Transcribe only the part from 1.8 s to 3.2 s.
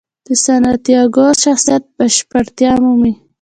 بشپړتیا مومي.